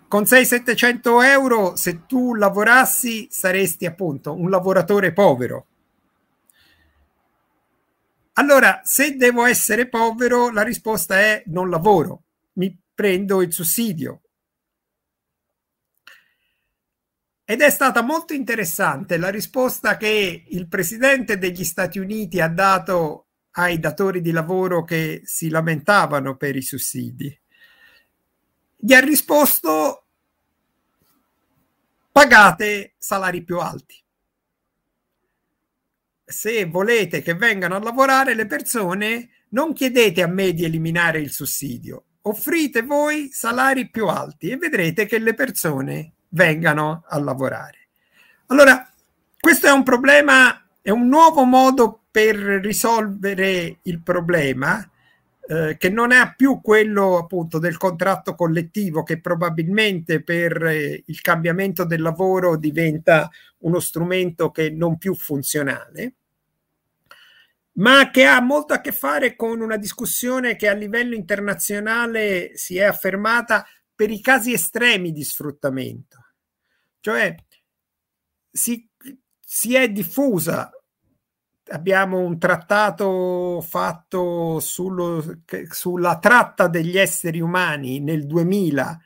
con 0.07 0.23
600-700 0.23 1.23
euro, 1.23 1.75
se 1.75 2.05
tu 2.05 2.35
lavorassi, 2.35 3.27
saresti 3.29 3.85
appunto 3.85 4.33
un 4.33 4.49
lavoratore 4.49 5.13
povero. 5.13 5.67
Allora, 8.33 8.81
se 8.83 9.15
devo 9.15 9.45
essere 9.45 9.87
povero, 9.87 10.51
la 10.51 10.63
risposta 10.63 11.19
è 11.19 11.43
non 11.47 11.69
lavoro, 11.69 12.23
mi 12.53 12.77
prendo 12.93 13.41
il 13.41 13.53
sussidio. 13.53 14.21
Ed 17.45 17.61
è 17.61 17.69
stata 17.69 18.01
molto 18.01 18.33
interessante 18.33 19.17
la 19.17 19.29
risposta 19.29 19.97
che 19.97 20.45
il 20.47 20.67
presidente 20.67 21.37
degli 21.37 21.63
Stati 21.63 21.99
Uniti 21.99 22.41
ha 22.41 22.47
dato 22.47 23.27
ai 23.51 23.79
datori 23.79 24.19
di 24.19 24.31
lavoro 24.31 24.83
che 24.83 25.21
si 25.23 25.49
lamentavano 25.49 26.35
per 26.35 26.55
i 26.55 26.61
sussidi 26.61 27.39
gli 28.85 28.93
ha 28.93 28.99
risposto 28.99 30.03
pagate 32.11 32.93
salari 32.99 33.43
più 33.43 33.57
alti. 33.57 33.95
Se 36.23 36.65
volete 36.65 37.23
che 37.23 37.33
vengano 37.33 37.77
a 37.77 37.79
lavorare 37.79 38.35
le 38.35 38.45
persone, 38.45 39.29
non 39.49 39.73
chiedete 39.73 40.21
a 40.21 40.27
me 40.27 40.53
di 40.53 40.65
eliminare 40.65 41.19
il 41.19 41.31
sussidio, 41.31 42.03
offrite 42.21 42.83
voi 42.83 43.31
salari 43.31 43.89
più 43.89 44.05
alti 44.05 44.51
e 44.51 44.57
vedrete 44.57 45.07
che 45.07 45.17
le 45.17 45.33
persone 45.33 46.13
vengano 46.29 47.05
a 47.07 47.17
lavorare. 47.17 47.87
Allora, 48.47 48.87
questo 49.39 49.65
è 49.65 49.71
un 49.71 49.81
problema, 49.81 50.63
è 50.79 50.91
un 50.91 51.07
nuovo 51.07 51.43
modo 51.43 52.03
per 52.11 52.35
risolvere 52.35 53.79
il 53.81 54.03
problema 54.03 54.87
eh, 55.47 55.75
che 55.77 55.89
non 55.89 56.11
è 56.11 56.33
più 56.35 56.61
quello 56.61 57.17
appunto 57.17 57.59
del 57.59 57.77
contratto 57.77 58.35
collettivo 58.35 59.03
che 59.03 59.19
probabilmente 59.19 60.23
per 60.23 60.63
eh, 60.65 61.03
il 61.05 61.21
cambiamento 61.21 61.85
del 61.85 62.01
lavoro 62.01 62.57
diventa 62.57 63.29
uno 63.59 63.79
strumento 63.79 64.51
che 64.51 64.69
non 64.69 64.97
più 64.97 65.15
funzionale 65.15 66.13
ma 67.77 68.09
che 68.11 68.25
ha 68.25 68.41
molto 68.41 68.73
a 68.73 68.81
che 68.81 68.91
fare 68.91 69.35
con 69.35 69.59
una 69.61 69.77
discussione 69.77 70.55
che 70.55 70.67
a 70.67 70.73
livello 70.73 71.15
internazionale 71.15 72.51
si 72.55 72.77
è 72.77 72.83
affermata 72.83 73.65
per 73.93 74.09
i 74.09 74.21
casi 74.21 74.53
estremi 74.53 75.11
di 75.11 75.23
sfruttamento. 75.23 76.25
Cioè 76.99 77.35
si, 78.49 78.87
si 79.39 79.75
è 79.75 79.89
diffusa 79.89 80.69
abbiamo 81.69 82.19
un 82.19 82.37
trattato 82.37 83.61
fatto 83.61 84.59
sullo, 84.59 85.41
sulla 85.69 86.17
tratta 86.19 86.67
degli 86.67 86.97
esseri 86.97 87.39
umani 87.39 87.99
nel 87.99 88.25
2000 88.25 88.99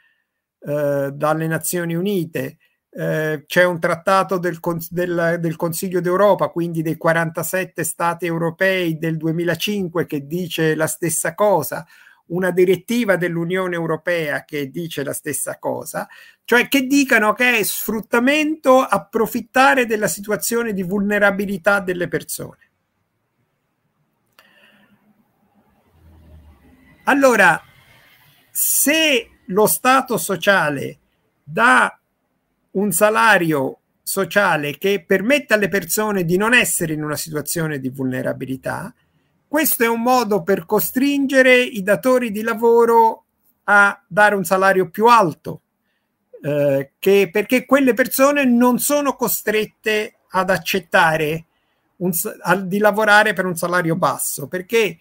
eh, 0.59 1.11
dalle 1.13 1.47
Nazioni 1.47 1.95
Unite. 1.95 2.57
Eh, 2.91 3.43
c'è 3.45 3.63
un 3.63 3.79
trattato 3.79 4.37
del, 4.37 4.59
del, 4.89 5.37
del, 5.39 5.55
Consiglio 5.55 6.01
d'Europa, 6.01 6.49
quindi 6.49 6.81
dei 6.81 6.97
47 6.97 7.83
stati 7.83 8.25
europei 8.25 8.97
del 8.97 9.15
2005 9.15 10.05
che 10.05 10.25
dice 10.25 10.75
la 10.75 10.87
stessa 10.87 11.35
cosa, 11.35 11.85
una 12.29 12.51
direttiva 12.51 13.15
dell'Unione 13.15 13.75
Europea 13.75 14.43
che 14.43 14.69
dice 14.69 15.03
la 15.03 15.13
stessa 15.13 15.57
cosa, 15.57 16.07
cioè 16.45 16.67
che 16.67 16.87
dicano 16.87 17.33
che 17.33 17.59
è 17.59 17.63
sfruttamento 17.63 18.79
approfittare 18.79 19.85
della 19.85 20.07
situazione 20.07 20.73
di 20.73 20.83
vulnerabilità 20.83 21.79
delle 21.79 22.07
persone. 22.07 22.57
Allora, 27.03 27.59
se 28.51 29.29
lo 29.45 29.65
Stato 29.67 30.17
sociale 30.17 30.99
dà 31.43 31.99
un 32.71 32.91
salario 32.91 33.79
sociale 34.03 34.77
che 34.77 35.03
permette 35.05 35.53
alle 35.53 35.69
persone 35.69 36.23
di 36.23 36.37
non 36.37 36.53
essere 36.53 36.93
in 36.93 37.03
una 37.03 37.15
situazione 37.15 37.79
di 37.79 37.89
vulnerabilità, 37.89 38.93
questo 39.49 39.83
è 39.83 39.87
un 39.87 40.01
modo 40.03 40.43
per 40.43 40.67
costringere 40.67 41.59
i 41.59 41.81
datori 41.81 42.29
di 42.29 42.43
lavoro 42.43 43.23
a 43.63 43.99
dare 44.07 44.35
un 44.35 44.45
salario 44.45 44.89
più 44.91 45.07
alto, 45.07 45.61
eh, 46.43 46.91
che, 46.99 47.29
perché 47.31 47.65
quelle 47.65 47.95
persone 47.95 48.45
non 48.45 48.77
sono 48.77 49.15
costrette 49.15 50.17
ad 50.29 50.51
accettare 50.51 51.45
un, 51.97 52.11
a, 52.43 52.55
di 52.57 52.77
lavorare 52.77 53.33
per 53.33 53.45
un 53.45 53.55
salario 53.55 53.95
basso, 53.95 54.47
perché 54.47 54.99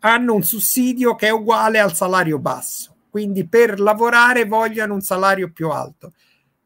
hanno 0.00 0.34
un 0.34 0.42
sussidio 0.42 1.14
che 1.14 1.28
è 1.28 1.30
uguale 1.30 1.78
al 1.78 1.94
salario 1.94 2.40
basso, 2.40 2.96
quindi 3.10 3.46
per 3.46 3.78
lavorare 3.78 4.44
vogliono 4.44 4.94
un 4.94 5.02
salario 5.02 5.52
più 5.52 5.70
alto. 5.70 6.14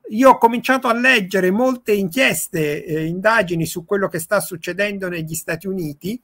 Io 0.09 0.31
ho 0.31 0.39
cominciato 0.39 0.89
a 0.89 0.95
leggere 0.95 1.51
molte 1.51 1.93
inchieste, 1.93 2.87
eh, 2.87 3.05
indagini 3.05 3.67
su 3.67 3.85
quello 3.85 4.09
che 4.09 4.19
sta 4.19 4.41
succedendo 4.41 5.11
negli 5.11 5.35
Stati 5.35 5.67
Uniti 5.67 6.19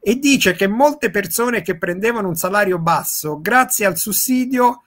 e 0.00 0.18
dice 0.18 0.54
che 0.54 0.66
molte 0.66 1.10
persone 1.10 1.60
che 1.60 1.76
prendevano 1.76 2.28
un 2.28 2.34
salario 2.34 2.78
basso, 2.78 3.40
grazie 3.40 3.84
al 3.84 3.98
sussidio, 3.98 4.84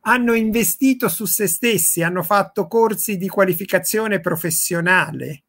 hanno 0.00 0.34
investito 0.34 1.08
su 1.08 1.24
se 1.24 1.46
stessi, 1.46 2.02
hanno 2.02 2.22
fatto 2.22 2.66
corsi 2.66 3.16
di 3.16 3.28
qualificazione 3.28 4.20
professionale 4.20 5.44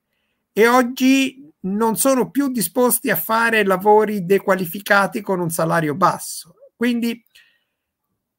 e 0.54 0.68
oggi 0.68 1.52
non 1.62 1.98
sono 1.98 2.30
più 2.30 2.50
disposti 2.50 3.10
a 3.10 3.16
fare 3.16 3.66
lavori 3.66 4.26
dequalificati 4.26 5.22
con 5.22 5.40
un 5.40 5.50
salario 5.50 5.96
basso. 5.96 6.56
Quindi 6.76 7.24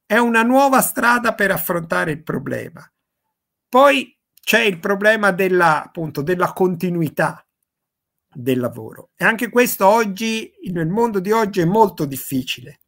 è 0.06 0.16
una 0.16 0.42
nuova 0.42 0.80
strada 0.80 1.34
per 1.34 1.50
affrontare 1.50 2.12
il 2.12 2.22
problema. 2.22 2.88
Poi 3.68 4.16
c'è 4.40 4.62
il 4.62 4.78
problema 4.78 5.30
della, 5.30 5.84
appunto, 5.84 6.22
della 6.22 6.52
continuità 6.52 7.46
del 8.32 8.60
lavoro. 8.60 9.10
E 9.16 9.24
anche 9.24 9.48
questo 9.48 9.86
oggi, 9.86 10.52
nel 10.70 10.88
mondo 10.88 11.20
di 11.20 11.32
oggi, 11.32 11.60
è 11.60 11.64
molto 11.64 12.04
difficile. 12.04 12.80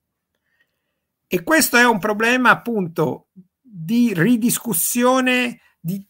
E 1.26 1.42
questo 1.42 1.76
è 1.76 1.84
un 1.84 1.98
problema 1.98 2.50
appunto 2.50 3.28
di 3.60 4.12
ridiscussione, 4.14 5.60
di, 5.78 6.04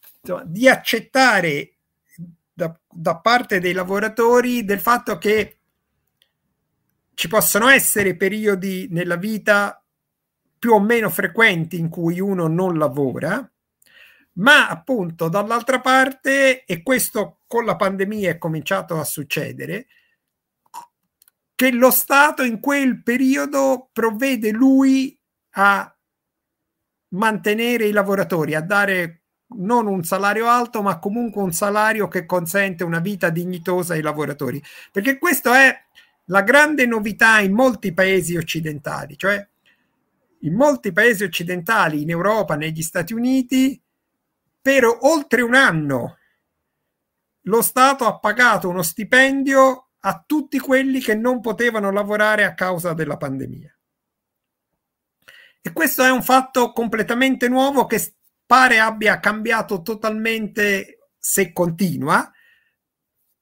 di 0.47 0.69
accettare 0.69 1.75
da, 2.53 2.79
da 2.89 3.19
parte 3.19 3.61
dei 3.61 3.73
lavoratori 3.73 4.65
del 4.65 4.81
fatto 4.81 5.19
che 5.19 5.59
ci 7.15 7.29
possono 7.29 7.69
essere 7.69 8.17
periodi 8.17 8.89
nella 8.91 9.17
vita 9.17 9.83
più 10.59 10.73
o 10.73 10.81
meno 10.81 11.11
frequenti 11.11 11.79
in 11.79 11.89
cui 11.89 12.19
uno 12.19 12.47
non 12.47 12.79
lavora, 12.79 13.51
ma 14.35 14.69
appunto 14.69 15.29
dall'altra 15.29 15.81
parte, 15.81 16.65
e 16.65 16.83
questo 16.83 17.40
con 17.51 17.65
la 17.65 17.75
pandemia 17.75 18.31
è 18.31 18.39
cominciato 18.39 19.01
a 19.01 19.03
succedere, 19.03 19.89
che 21.57 21.73
lo 21.73 21.91
Stato 21.91 22.45
in 22.45 22.61
quel 22.61 23.03
periodo 23.03 23.89
provvede 23.93 24.53
lui 24.53 25.19
a 25.55 25.93
mantenere 27.09 27.87
i 27.87 27.91
lavoratori, 27.91 28.55
a 28.55 28.61
dare 28.61 29.23
non 29.57 29.89
un 29.89 30.05
salario 30.05 30.47
alto, 30.47 30.81
ma 30.81 31.01
comunque 31.01 31.43
un 31.43 31.53
salario 31.53 32.07
che 32.07 32.25
consente 32.25 32.85
una 32.85 33.01
vita 33.01 33.31
dignitosa 33.31 33.95
ai 33.95 34.03
lavoratori. 34.03 34.63
Perché 34.93 35.19
questa 35.19 35.61
è 35.65 35.77
la 36.27 36.43
grande 36.43 36.87
novità 36.87 37.41
in 37.41 37.53
molti 37.53 37.93
paesi 37.93 38.37
occidentali, 38.37 39.19
cioè 39.19 39.45
in 40.43 40.55
molti 40.55 40.93
paesi 40.93 41.25
occidentali, 41.25 42.03
in 42.03 42.11
Europa, 42.11 42.55
negli 42.55 42.83
Stati 42.83 43.13
Uniti, 43.13 43.83
per 44.63 44.85
oltre 45.01 45.43
un 45.43 45.57
anno 45.57 46.15
lo 47.51 47.63
Stato 47.63 48.07
ha 48.07 48.19
pagato 48.19 48.69
uno 48.69 48.83
stipendio 48.83 49.89
a 49.99 50.23
tutti 50.25 50.59
quelli 50.61 51.01
che 51.01 51.17
non 51.17 51.41
potevano 51.41 51.91
lavorare 51.91 52.45
a 52.45 52.55
causa 52.55 52.95
della 52.95 53.17
pandemia. 53.17 53.77
E 55.61 55.73
questo 55.73 56.05
è 56.05 56.11
un 56.11 56.23
fatto 56.23 56.73
completamente 56.73 57.49
nuovo 57.49 57.85
che 57.87 58.15
pare 58.47 58.79
abbia 58.79 59.19
cambiato 59.19 59.83
totalmente 59.83 61.09
se 61.19 61.53
continua. 61.53 62.31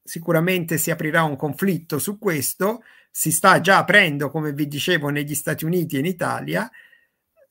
Sicuramente 0.03 0.77
si 0.77 0.89
aprirà 0.89 1.23
un 1.23 1.35
conflitto 1.35 1.99
su 1.99 2.17
questo, 2.17 2.81
si 3.11 3.31
sta 3.31 3.61
già 3.61 3.77
aprendo, 3.77 4.31
come 4.31 4.53
vi 4.53 4.67
dicevo, 4.67 5.09
negli 5.09 5.35
Stati 5.35 5.65
Uniti 5.65 5.95
e 5.95 5.99
in 5.99 6.05
Italia. 6.05 6.69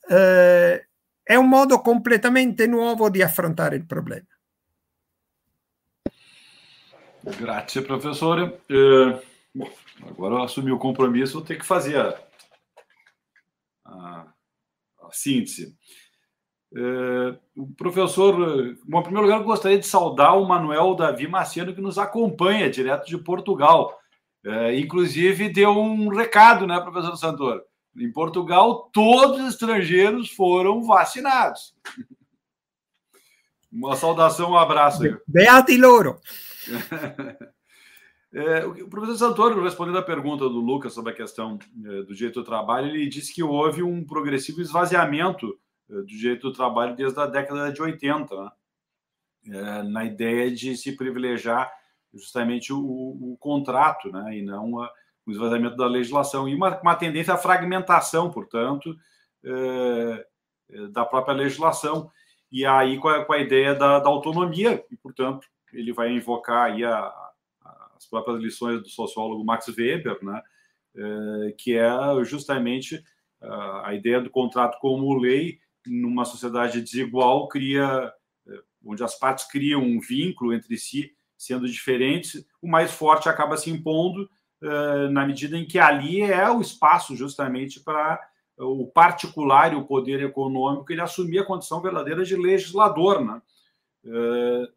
Eh, 0.08 0.88
è 1.22 1.34
un 1.34 1.48
modo 1.48 1.80
completamente 1.80 2.66
nuovo 2.66 3.08
di 3.10 3.22
affrontare 3.22 3.76
il 3.76 3.86
problema. 3.86 4.37
Grazie, 7.24 7.82
professore. 7.82 8.54
Eh, 8.68 9.22
bom, 9.54 9.70
agora 10.06 10.34
eu 10.36 10.42
assumi 10.42 10.70
o 10.72 10.78
compromisso, 10.78 11.34
vou 11.34 11.42
ter 11.42 11.58
que 11.58 11.66
fazer 11.66 11.98
a, 11.98 12.18
a, 13.84 14.26
a 15.02 15.12
síntese. 15.12 15.76
É, 16.74 17.38
o 17.56 17.66
professor, 17.66 18.34
bom, 18.84 19.00
em 19.00 19.02
primeiro 19.02 19.26
lugar, 19.26 19.40
eu 19.40 19.44
gostaria 19.44 19.78
de 19.78 19.86
saudar 19.86 20.36
o 20.36 20.46
Manuel 20.46 20.94
Davi 20.94 21.26
Marciano, 21.26 21.74
que 21.74 21.80
nos 21.80 21.98
acompanha 21.98 22.70
direto 22.70 23.06
de 23.06 23.16
Portugal. 23.16 23.98
É, 24.44 24.78
inclusive, 24.78 25.48
deu 25.48 25.70
um 25.70 26.08
recado, 26.08 26.66
né, 26.66 26.78
professor 26.80 27.16
Santoro? 27.16 27.62
Em 27.96 28.12
Portugal, 28.12 28.90
todos 28.92 29.40
os 29.40 29.54
estrangeiros 29.54 30.30
foram 30.30 30.84
vacinados. 30.84 31.74
Uma 33.72 33.96
saudação, 33.96 34.52
um 34.52 34.56
abraço. 34.56 35.02
Beati 35.26 35.76
loro! 35.76 36.20
É, 38.30 38.66
o 38.66 38.88
professor 38.90 39.16
Santoro, 39.16 39.62
respondendo 39.62 39.96
a 39.96 40.02
pergunta 40.02 40.44
do 40.44 40.60
Lucas 40.60 40.92
sobre 40.92 41.12
a 41.12 41.16
questão 41.16 41.58
é, 41.82 42.02
do 42.02 42.14
direito 42.14 42.40
do 42.40 42.44
trabalho, 42.44 42.88
ele 42.88 43.08
disse 43.08 43.34
que 43.34 43.42
houve 43.42 43.82
um 43.82 44.04
progressivo 44.04 44.60
esvaziamento 44.60 45.58
é, 45.88 45.94
do 45.94 46.06
direito 46.06 46.42
do 46.42 46.52
trabalho 46.52 46.94
desde 46.94 47.18
a 47.18 47.24
década 47.24 47.72
de 47.72 47.80
80, 47.80 48.36
né? 48.36 48.50
é, 49.48 49.82
na 49.82 50.04
ideia 50.04 50.50
de 50.50 50.76
se 50.76 50.94
privilegiar 50.94 51.72
justamente 52.12 52.70
o, 52.70 52.78
o 52.78 53.36
contrato, 53.40 54.10
né? 54.12 54.36
e 54.36 54.42
não 54.42 54.78
a, 54.78 54.90
o 55.26 55.30
esvaziamento 55.30 55.76
da 55.76 55.86
legislação, 55.86 56.48
e 56.48 56.54
uma, 56.54 56.78
uma 56.80 56.96
tendência 56.96 57.32
à 57.32 57.38
fragmentação, 57.38 58.30
portanto, 58.30 58.94
é, 59.44 60.26
é, 60.70 60.86
da 60.88 61.04
própria 61.04 61.34
legislação, 61.34 62.10
e 62.50 62.64
aí 62.66 62.98
com 62.98 63.08
a, 63.08 63.24
com 63.24 63.32
a 63.32 63.38
ideia 63.38 63.74
da, 63.74 64.00
da 64.00 64.08
autonomia, 64.08 64.84
e, 64.90 64.96
portanto, 64.96 65.46
ele 65.72 65.92
vai 65.92 66.12
invocar 66.12 66.70
aí 66.70 66.84
a, 66.84 66.98
a, 66.98 67.92
as 67.96 68.06
próprias 68.06 68.40
lições 68.40 68.80
do 68.80 68.88
sociólogo 68.88 69.44
Max 69.44 69.68
Weber, 69.68 70.18
né, 70.22 70.42
é, 70.96 71.52
que 71.52 71.76
é 71.76 71.90
justamente 72.24 73.02
a, 73.40 73.88
a, 73.88 73.94
ideia 73.94 74.20
do 74.20 74.30
contrato 74.30 74.78
como 74.80 75.18
lei 75.18 75.58
numa 75.86 76.24
sociedade 76.24 76.80
desigual 76.80 77.48
cria 77.48 78.12
é, 78.46 78.52
onde 78.84 79.02
as 79.02 79.18
partes 79.18 79.44
criam 79.50 79.82
um 79.82 80.00
vínculo 80.00 80.52
entre 80.52 80.76
si 80.76 81.12
sendo 81.36 81.68
diferentes, 81.68 82.44
o 82.60 82.66
mais 82.66 82.92
forte 82.92 83.28
acaba 83.28 83.56
se 83.56 83.70
impondo 83.70 84.28
é, 84.60 85.08
na 85.08 85.24
medida 85.24 85.56
em 85.56 85.64
que 85.64 85.78
ali 85.78 86.20
é 86.20 86.50
o 86.50 86.60
espaço 86.60 87.14
justamente 87.14 87.78
para 87.78 88.20
o 88.58 88.88
particular 88.88 89.72
e 89.72 89.76
o 89.76 89.84
poder 89.84 90.20
econômico 90.20 90.92
ele 90.92 91.00
assumir 91.00 91.38
a 91.38 91.44
condição 91.44 91.80
verdadeira 91.80 92.24
de 92.24 92.34
legislador, 92.34 93.24
né? 93.24 93.40
É, 94.04 94.68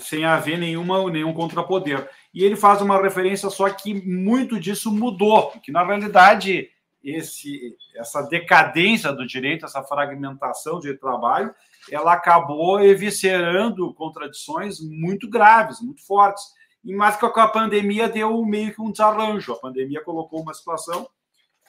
sem 0.00 0.24
haver 0.24 0.58
nenhuma, 0.58 1.08
nenhum 1.10 1.32
contrapoder. 1.32 2.08
E 2.34 2.44
ele 2.44 2.56
faz 2.56 2.80
uma 2.80 3.00
referência 3.00 3.48
só 3.50 3.68
que 3.70 3.94
muito 3.94 4.58
disso 4.58 4.92
mudou, 4.92 5.50
que 5.62 5.72
na 5.72 5.84
realidade 5.84 6.70
esse, 7.02 7.76
essa 7.96 8.22
decadência 8.22 9.12
do 9.12 9.26
direito, 9.26 9.64
essa 9.64 9.82
fragmentação 9.82 10.78
de 10.78 10.94
trabalho, 10.94 11.54
ela 11.90 12.12
acabou 12.12 12.80
eviscerando 12.80 13.94
contradições 13.94 14.80
muito 14.80 15.28
graves, 15.28 15.80
muito 15.80 16.04
fortes. 16.06 16.44
E 16.84 16.94
mais 16.94 17.16
que 17.16 17.24
a 17.24 17.48
pandemia 17.48 18.08
deu 18.08 18.44
meio 18.44 18.74
que 18.74 18.80
um 18.80 18.90
desarranjo. 18.90 19.52
A 19.52 19.60
pandemia 19.60 20.02
colocou 20.02 20.40
uma 20.40 20.54
situação 20.54 21.08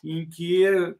em 0.03 0.27
que, 0.29 0.95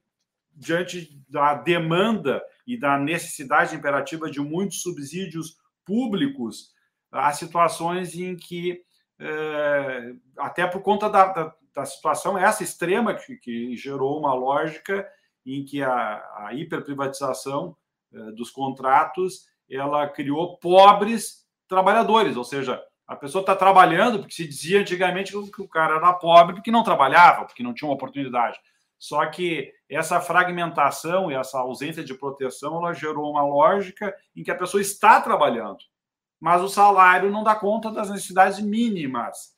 diante 0.56 1.18
da 1.30 1.54
demanda 1.56 2.42
e 2.66 2.78
da 2.78 2.98
necessidade 2.98 3.76
imperativa 3.76 4.30
de 4.30 4.40
muitos 4.40 4.82
subsídios 4.82 5.58
públicos 5.86 6.72
há 7.12 7.32
situações 7.34 8.16
em 8.16 8.36
que, 8.36 8.82
é, 9.20 10.14
até 10.38 10.66
por 10.66 10.82
conta 10.82 11.10
da, 11.10 11.26
da, 11.28 11.56
da, 11.74 11.86
situação 11.86 12.38
essa 12.38 12.64
extrema 12.64 13.14
que, 13.14 13.36
que, 13.38 13.76
gerou 13.76 14.20
uma 14.20 14.34
lógica 14.34 15.08
em 15.46 15.66
que 15.66 15.82
a, 15.84 16.24
a 16.38 16.54
hiperprivatização 16.54 17.76
é, 18.14 18.32
dos 18.32 18.50
contratos 18.50 19.46
ela 19.70 20.08
criou 20.08 20.58
pobres 20.58 21.46
trabalhadores, 21.68 22.36
ou 22.36 22.44
seja, 22.44 22.82
a 23.08 23.16
pessoa 23.16 23.42
está 23.42 23.56
trabalhando 23.56 24.20
porque 24.20 24.34
se 24.34 24.48
dizia 24.48 24.80
antigamente 24.80 25.32
que 25.32 25.62
o 25.62 25.68
cara 25.68 25.96
era 25.96 26.14
pobre 26.14 26.56
porque 26.56 26.72
não 26.72 26.84
trabalhava, 26.84 27.46
porque 27.46 27.64
não 27.64 27.74
tinha 27.74 27.88
uma 27.88 27.96
oportunidade. 27.96 28.58
Só 28.98 29.26
que 29.26 29.74
essa 29.90 30.22
fragmentação 30.22 31.32
e 31.32 31.34
essa 31.34 31.58
ausência 31.58 32.04
de 32.04 32.14
proteção 32.14 32.78
ela 32.78 32.94
gerou 32.94 33.32
uma 33.32 33.44
lógica 33.44 34.16
em 34.36 34.44
que 34.44 34.52
a 34.52 34.56
pessoa 34.56 34.80
está 34.80 35.20
trabalhando, 35.20 35.80
mas 36.42 36.62
o 36.64 36.68
salário 36.68 37.30
não 37.30 37.44
dá 37.44 37.56
conta 37.56 37.92
das 37.92 38.10
necessidades 38.10 38.60
mínimas. 38.60 39.56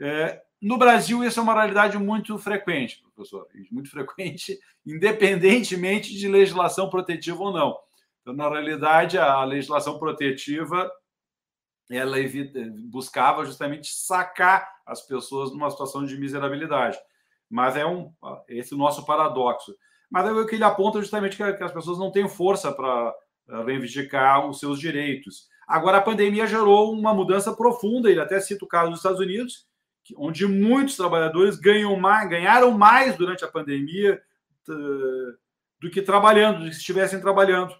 É, 0.00 0.42
no 0.60 0.78
Brasil, 0.78 1.22
isso 1.22 1.38
é 1.38 1.42
uma 1.42 1.54
realidade 1.54 1.98
muito 1.98 2.38
frequente, 2.38 3.00
professor, 3.14 3.46
muito 3.70 3.90
frequente, 3.90 4.58
independentemente 4.84 6.16
de 6.16 6.26
legislação 6.26 6.88
protetiva 6.88 7.40
ou 7.42 7.52
não. 7.52 7.78
Então, 8.22 8.34
na 8.34 8.48
realidade, 8.48 9.18
a 9.18 9.44
legislação 9.44 9.98
protetiva 9.98 10.90
ela 11.90 12.18
evita, 12.18 12.60
buscava 12.84 13.44
justamente 13.44 13.88
sacar 13.94 14.68
as 14.84 15.00
pessoas 15.00 15.50
numa 15.50 15.70
situação 15.70 16.04
de 16.04 16.18
miserabilidade. 16.18 16.98
Mas 17.48 17.76
é 17.76 17.86
um 17.86 18.12
esse 18.46 18.74
é 18.74 18.76
o 18.76 18.78
nosso 18.78 19.06
paradoxo. 19.06 19.74
Mas 20.10 20.26
é 20.26 20.32
o 20.32 20.46
que 20.46 20.56
ele 20.56 20.64
aponta 20.64 21.00
justamente 21.00 21.36
que 21.36 21.42
as 21.42 21.72
pessoas 21.72 21.98
não 21.98 22.10
têm 22.10 22.28
força 22.28 22.72
para 22.72 23.14
eh, 23.48 23.62
reivindicar 23.64 24.46
os 24.46 24.58
seus 24.58 24.78
direitos. 24.78 25.48
Agora, 25.68 25.98
a 25.98 26.02
pandemia 26.02 26.46
gerou 26.46 26.90
uma 26.94 27.12
mudança 27.12 27.54
profunda, 27.54 28.10
ele 28.10 28.20
até 28.20 28.40
cita 28.40 28.64
o 28.64 28.68
caso 28.68 28.88
dos 28.88 29.00
Estados 29.00 29.20
Unidos, 29.20 29.68
onde 30.16 30.46
muitos 30.46 30.96
trabalhadores 30.96 31.56
ganham 31.56 31.94
mais, 31.96 32.26
ganharam 32.30 32.70
mais 32.70 33.16
durante 33.18 33.44
a 33.44 33.48
pandemia 33.48 34.18
do 35.78 35.90
que 35.90 36.00
trabalhando, 36.00 36.60
do 36.60 36.70
que 36.70 36.76
estivessem 36.76 37.20
trabalhando. 37.20 37.74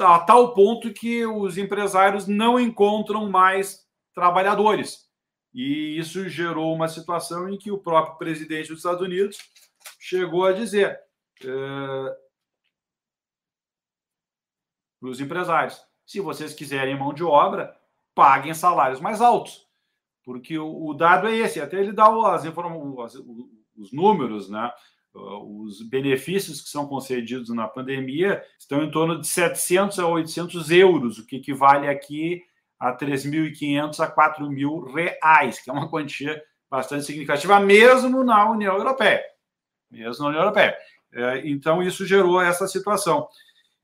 A 0.00 0.20
tal 0.20 0.54
ponto 0.54 0.92
que 0.92 1.26
os 1.26 1.58
empresários 1.58 2.28
não 2.28 2.60
encontram 2.60 3.28
mais 3.28 3.84
trabalhadores. 4.14 5.08
E 5.52 5.98
isso 5.98 6.28
gerou 6.28 6.72
uma 6.72 6.86
situação 6.86 7.48
em 7.48 7.58
que 7.58 7.72
o 7.72 7.78
próprio 7.78 8.16
presidente 8.16 8.68
dos 8.68 8.78
Estados 8.78 9.00
Unidos 9.00 9.38
chegou 9.98 10.44
a 10.44 10.52
dizer 10.52 11.00
é, 11.42 12.16
para 15.00 15.08
os 15.08 15.20
empresários: 15.20 15.87
se 16.08 16.20
vocês 16.20 16.54
quiserem 16.54 16.98
mão 16.98 17.12
de 17.12 17.22
obra, 17.22 17.76
paguem 18.14 18.54
salários 18.54 18.98
mais 18.98 19.20
altos. 19.20 19.68
Porque 20.24 20.58
o, 20.58 20.86
o 20.86 20.94
dado 20.94 21.28
é 21.28 21.36
esse, 21.36 21.60
até 21.60 21.78
ele 21.78 21.92
dá 21.92 22.08
as 22.32 22.46
informações, 22.46 23.22
os 23.76 23.92
números, 23.92 24.48
né? 24.48 24.72
Os 25.12 25.82
benefícios 25.82 26.62
que 26.62 26.70
são 26.70 26.86
concedidos 26.86 27.50
na 27.50 27.68
pandemia 27.68 28.42
estão 28.58 28.82
em 28.82 28.90
torno 28.90 29.20
de 29.20 29.26
700 29.26 29.98
a 29.98 30.06
800 30.06 30.70
euros, 30.70 31.18
o 31.18 31.26
que 31.26 31.36
equivale 31.36 31.88
aqui 31.88 32.42
a 32.80 32.96
3.500 32.96 34.00
a 34.00 34.10
4.000 34.10 34.94
reais, 34.94 35.60
que 35.60 35.68
é 35.68 35.72
uma 35.74 35.90
quantia 35.90 36.42
bastante 36.70 37.04
significativa, 37.04 37.60
mesmo 37.60 38.24
na 38.24 38.50
União 38.50 38.76
Europeia. 38.76 39.22
Mesmo 39.90 40.22
na 40.22 40.30
União 40.30 40.42
Europeia. 40.42 40.74
É, 41.12 41.46
então, 41.46 41.82
isso 41.82 42.06
gerou 42.06 42.40
essa 42.40 42.66
situação. 42.66 43.28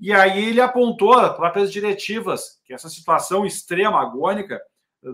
E 0.04 0.12
aí 0.12 0.50
ele 0.50 0.60
apontou 0.60 1.14
as 1.14 1.34
próprias 1.34 1.72
diretivas, 1.72 2.60
que 2.66 2.74
essa 2.74 2.90
situação 2.90 3.46
extrema, 3.46 4.02
agônica, 4.02 4.60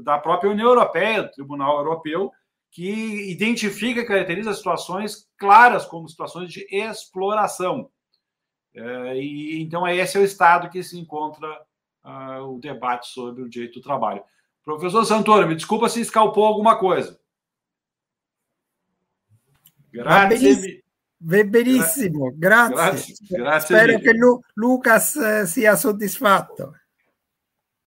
da 0.02 0.18
própria 0.18 0.50
União 0.50 0.66
Europeia, 0.66 1.22
do 1.22 1.30
Tribunal 1.30 1.78
Europeu, 1.78 2.32
que 2.72 3.30
identifica 3.30 4.00
e 4.00 4.04
caracteriza 4.04 4.52
situações 4.52 5.28
claras 5.38 5.86
como 5.86 6.08
situações 6.08 6.52
de 6.52 6.66
exploração. 6.68 7.88
É, 8.74 9.16
e 9.16 9.62
então 9.62 9.86
esse 9.86 10.18
é 10.18 10.20
o 10.20 10.24
estado 10.24 10.68
que 10.68 10.82
se 10.82 10.98
encontra 10.98 11.48
uh, 12.04 12.42
o 12.52 12.58
debate 12.58 13.06
sobre 13.10 13.44
o 13.44 13.48
direito 13.48 13.78
do 13.78 13.84
trabalho. 13.84 14.24
Professor 14.64 15.04
Santoro, 15.04 15.46
me 15.46 15.54
desculpa 15.54 15.88
se 15.88 16.00
escalpou 16.00 16.44
alguma 16.44 16.76
coisa. 16.76 17.16
Grazie. 19.92 20.79
Benissimo, 21.22 22.32
grazie. 22.34 22.74
grazie. 22.74 23.14
grazie 23.28 23.76
Spero 23.76 23.98
che 23.98 24.12
Lu- 24.14 24.40
Lucas 24.54 25.16
eh, 25.16 25.46
sia 25.46 25.76
soddisfatto. 25.76 26.76